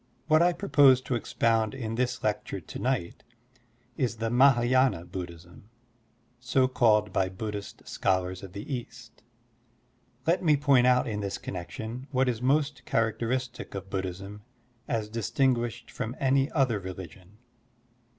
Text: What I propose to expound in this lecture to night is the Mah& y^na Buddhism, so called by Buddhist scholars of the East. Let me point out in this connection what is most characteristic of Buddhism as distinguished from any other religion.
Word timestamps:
What 0.25 0.41
I 0.41 0.51
propose 0.51 0.99
to 1.01 1.13
expound 1.13 1.75
in 1.75 1.93
this 1.93 2.23
lecture 2.23 2.59
to 2.59 2.79
night 2.79 3.23
is 3.97 4.15
the 4.17 4.31
Mah& 4.31 4.55
y^na 4.55 5.11
Buddhism, 5.11 5.69
so 6.39 6.67
called 6.67 7.13
by 7.13 7.29
Buddhist 7.29 7.87
scholars 7.87 8.41
of 8.41 8.53
the 8.53 8.73
East. 8.73 9.21
Let 10.25 10.43
me 10.43 10.57
point 10.57 10.87
out 10.87 11.07
in 11.07 11.19
this 11.19 11.37
connection 11.37 12.07
what 12.09 12.27
is 12.27 12.41
most 12.41 12.83
characteristic 12.85 13.75
of 13.75 13.91
Buddhism 13.91 14.41
as 14.87 15.07
distinguished 15.07 15.91
from 15.91 16.15
any 16.19 16.49
other 16.49 16.79
religion. 16.79 17.37